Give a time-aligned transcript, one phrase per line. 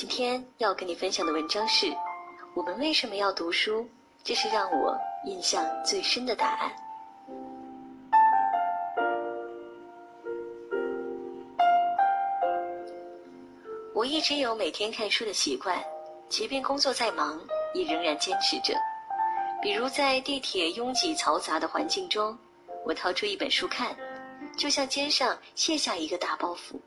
[0.00, 1.94] 今天要跟你分享的文章是：
[2.54, 3.86] 我们为什么要读书？
[4.24, 6.72] 这是让我印象最深的答案。
[13.94, 15.78] 我一直有每天看书的习惯，
[16.30, 17.38] 即便工作再忙，
[17.74, 18.72] 也仍然坚持着。
[19.60, 22.34] 比如在地铁拥挤嘈杂的环境中，
[22.86, 23.94] 我掏出一本书看，
[24.56, 26.80] 就像肩上卸下一个大包袱，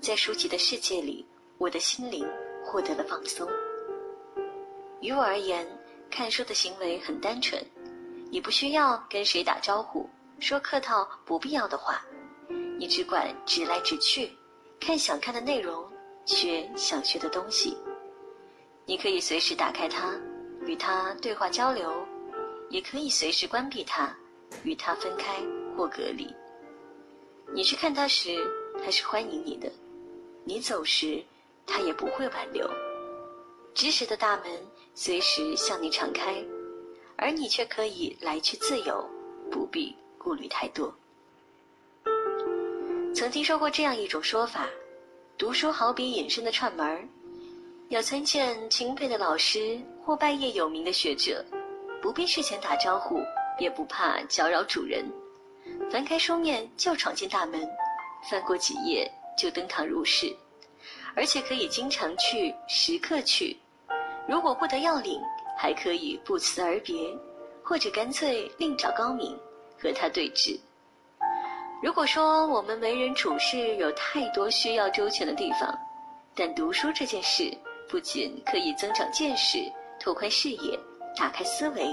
[0.00, 1.22] 在书籍的世界里。
[1.58, 2.26] 我的心灵
[2.64, 3.48] 获得了放松。
[5.00, 5.66] 于我而言，
[6.10, 7.62] 看书的行为很单纯，
[8.30, 10.08] 你不需要跟谁打招呼，
[10.40, 12.04] 说客套不必要的话，
[12.78, 14.30] 你只管直来直去，
[14.80, 15.86] 看想看的内容，
[16.24, 17.76] 学想学的东西。
[18.86, 20.12] 你可以随时打开它，
[20.66, 21.92] 与它对话交流，
[22.68, 24.14] 也可以随时关闭它，
[24.62, 25.40] 与它分开
[25.76, 26.34] 或隔离。
[27.54, 28.36] 你去看它时，
[28.82, 29.68] 它是欢迎你的；
[30.44, 31.22] 你走时，
[31.66, 32.68] 他也不会挽留，
[33.74, 34.44] 知识的大门
[34.94, 36.42] 随时向你敞开，
[37.16, 39.04] 而你却可以来去自由，
[39.50, 40.94] 不必顾虑太多。
[43.14, 44.68] 曾听说过这样一种说法：
[45.38, 47.06] 读书好比隐身的串门儿，
[47.88, 51.44] 要参见钦佩的老师或拜谒有名的学者，
[52.02, 53.20] 不必事前打招呼，
[53.58, 55.04] 也不怕搅扰主人，
[55.90, 57.66] 翻开书面就闯进大门，
[58.28, 60.34] 翻过几页就登堂入室。
[61.16, 63.56] 而且可以经常去，时刻去。
[64.26, 65.20] 如果不得要领，
[65.56, 66.94] 还可以不辞而别，
[67.62, 69.38] 或者干脆另找高明
[69.80, 70.58] 和他对峙。
[71.82, 75.78] 如果说我们为人处事有太多需要周全的地方，
[76.34, 77.56] 但读书这件事
[77.88, 79.58] 不仅可以增长见识、
[80.00, 80.78] 拓宽视野、
[81.14, 81.86] 打开思维，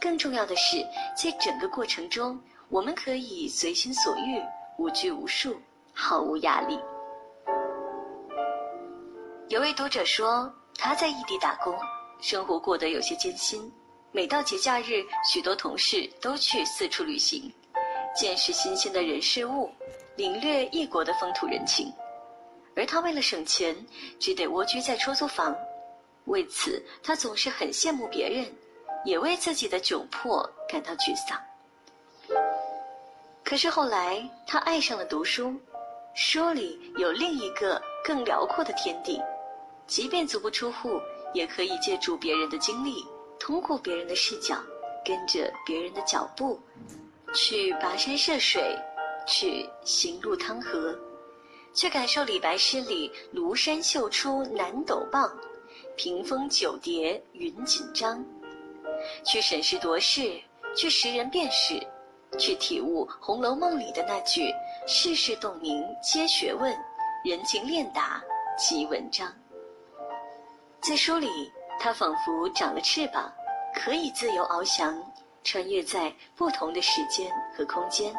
[0.00, 4.42] 更重要的是，在整个过程中，我们可以随心所欲、
[4.76, 5.56] 无拘无束、
[5.94, 6.78] 毫无压力。
[9.52, 11.78] 有位读者说，他在异地打工，
[12.22, 13.70] 生活过得有些艰辛。
[14.10, 17.52] 每到节假日，许多同事都去四处旅行，
[18.16, 19.70] 见识新鲜的人事物，
[20.16, 21.92] 领略异国的风土人情。
[22.74, 23.76] 而他为了省钱，
[24.18, 25.54] 只得蜗居在出租房。
[26.24, 28.50] 为此，他总是很羡慕别人，
[29.04, 31.38] 也为自己的窘迫感到沮丧。
[33.44, 35.54] 可是后来，他爱上了读书，
[36.14, 39.20] 书里有另一个更辽阔的天地。
[39.86, 41.00] 即便足不出户，
[41.34, 43.04] 也可以借助别人的经历，
[43.38, 44.56] 通过别人的视角，
[45.04, 46.58] 跟着别人的脚步，
[47.34, 48.76] 去跋山涉水，
[49.26, 50.98] 去行路趟河，
[51.74, 55.30] 去感受李白诗里“庐山秀出南斗傍，
[55.96, 58.24] 屏风九叠云锦张”，
[59.24, 60.40] 去审时度势，
[60.76, 61.78] 去识人辨识，
[62.38, 64.52] 去体悟《红楼梦》里的那句
[64.86, 66.74] “世事洞明皆学问，
[67.24, 68.22] 人情练达
[68.56, 69.30] 即文章”。
[70.82, 73.32] 在书里，他仿佛长了翅膀，
[73.72, 75.00] 可以自由翱翔，
[75.44, 78.12] 穿越在不同的时间和空间，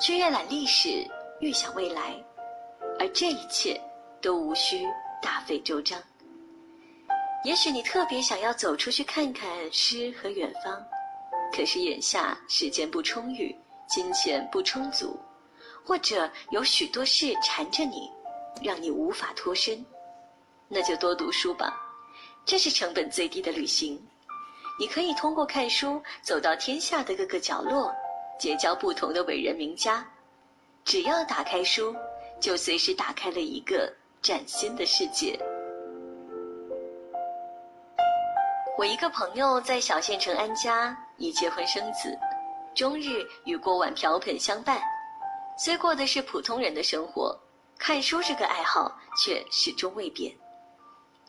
[0.00, 1.08] 去阅览历史，
[1.38, 2.20] 预想未来，
[2.98, 3.80] 而这一切
[4.20, 4.84] 都无需
[5.22, 6.02] 大费周章。
[7.44, 10.84] 也许你特别想要走出去看看诗和远方，
[11.52, 13.56] 可是眼下时间不充裕，
[13.88, 15.16] 金钱不充足，
[15.84, 18.10] 或者有许多事缠着你，
[18.60, 19.84] 让你无法脱身。
[20.74, 21.78] 那就多读书吧，
[22.46, 24.02] 这是成本最低的旅行。
[24.80, 27.94] 你可以通过看书走到天下的各个角落，
[28.40, 30.02] 结交不同的伟人名家。
[30.82, 31.94] 只要打开书，
[32.40, 35.38] 就随时打开了一个崭新的世界。
[38.78, 42.18] 我一个朋友在小县城安家，已结婚生子，
[42.74, 44.80] 终日与锅碗瓢盆相伴，
[45.58, 47.38] 虽过的是普通人的生活，
[47.78, 50.34] 看书这个爱好却始终未变。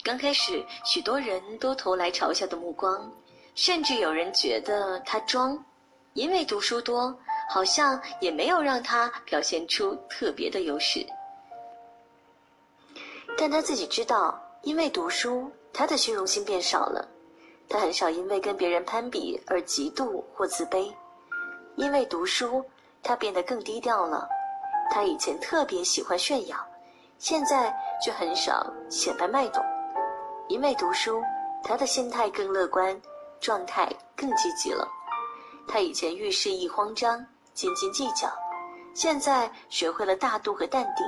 [0.01, 3.11] 刚开始，许多人都投来嘲笑的目光，
[3.55, 5.63] 甚至有人觉得他装，
[6.13, 7.15] 因为读书多，
[7.49, 11.05] 好像也没有让他表现出特别的优势。
[13.37, 17.07] 但他自己知道，因为读书，他的虚荣心变少了，
[17.69, 20.93] 他很少因为跟别人攀比而嫉妒或自卑。
[21.75, 22.63] 因为读书，
[23.01, 24.27] 他变得更低调了。
[24.91, 26.57] 他以前特别喜欢炫耀，
[27.17, 27.73] 现在
[28.03, 29.72] 却很少显摆卖弄。
[30.53, 31.19] 因为读书，
[31.63, 32.95] 他的心态更乐观，
[33.39, 34.87] 状态更积极了。
[35.67, 38.31] 他以前遇事一慌张，斤斤计较，
[38.93, 41.03] 现在学会了大度和淡定。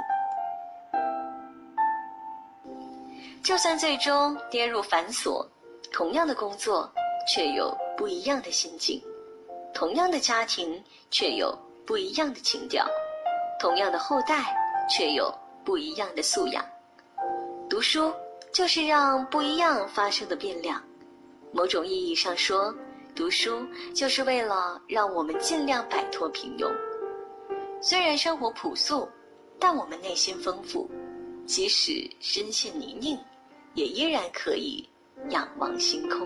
[3.43, 5.45] 就算最终跌入繁琐，
[5.93, 6.91] 同样的工作，
[7.31, 8.99] 却有不一样的心境；
[9.75, 11.55] 同样的家庭，却有
[11.85, 12.83] 不一样的情调；
[13.59, 14.43] 同样的后代，
[14.89, 15.31] 却有
[15.63, 16.65] 不一样的素养。
[17.69, 18.11] 读书
[18.55, 20.81] 就是让不一样发生的变量。
[21.51, 22.73] 某种意义上说，
[23.13, 26.71] 读书就是为了让我们尽量摆脱平庸。
[27.81, 29.09] 虽然生活朴素，
[29.59, 30.89] 但我们内心丰富。
[31.45, 33.19] 即使身陷泥泞，
[33.73, 34.87] 也依然可以
[35.31, 36.25] 仰望星空。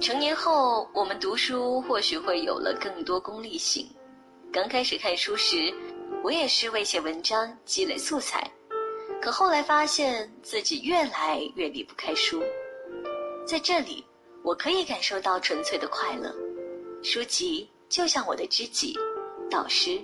[0.00, 3.86] 成年后，我们读书或许会有了更多功利性。
[4.52, 5.72] 刚开始看书时，
[6.22, 8.50] 我也是为写文章积累素材，
[9.20, 12.42] 可后来发现自己越来越离不开书。
[13.46, 14.04] 在这里，
[14.42, 16.34] 我可以感受到纯粹的快乐。
[17.02, 17.68] 书籍。
[17.88, 18.98] 就像我的知己、
[19.48, 20.00] 导师，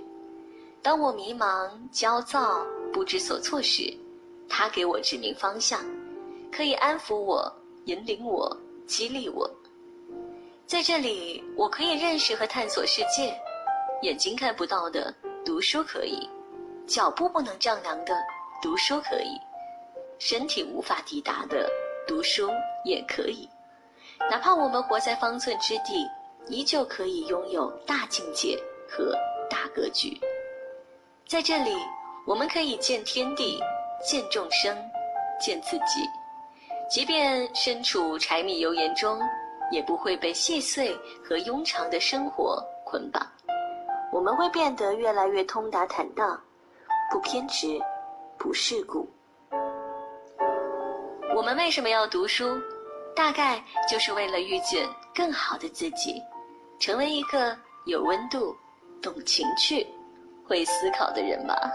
[0.80, 3.92] 当我迷茫、焦躁、不知所措时，
[4.48, 5.84] 他给我指明方向，
[6.52, 7.52] 可以安抚我、
[7.86, 8.56] 引领我、
[8.86, 9.50] 激励我。
[10.64, 13.34] 在这里，我可以认识和探索世界。
[14.02, 15.12] 眼睛看不到的，
[15.44, 16.28] 读书可以；
[16.86, 18.14] 脚步不能丈量的，
[18.60, 19.40] 读书可以；
[20.18, 21.68] 身体无法抵达的，
[22.06, 22.50] 读书
[22.84, 23.48] 也可以。
[24.30, 26.06] 哪怕我们活在方寸之地。
[26.48, 28.58] 依旧可以拥有大境界
[28.90, 29.16] 和
[29.48, 30.20] 大格局。
[31.24, 31.70] 在这里，
[32.26, 33.62] 我们可以见天地，
[34.04, 34.76] 见众生，
[35.40, 36.04] 见自己。
[36.90, 39.20] 即便身处柴米油盐中，
[39.70, 40.92] 也不会被细碎
[41.24, 43.24] 和庸常的生活捆绑。
[44.12, 46.38] 我们会变得越来越通达坦荡，
[47.10, 47.80] 不偏执，
[48.38, 49.08] 不世故。
[51.34, 52.60] 我们为什么要读书？
[53.16, 56.22] 大概就是为了遇见更好的自己。
[56.78, 57.56] 成为一个
[57.86, 58.54] 有温度、
[59.00, 59.86] 懂情趣、
[60.46, 61.70] 会思考的人吧。